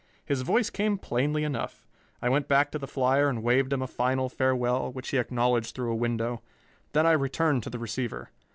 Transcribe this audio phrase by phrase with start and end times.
[0.25, 1.85] His voice came plainly enough.
[2.23, 5.75] I went back to the flier and waved him a final farewell, which he acknowledged
[5.75, 6.41] through a window;
[6.93, 8.31] then I returned to the receiver.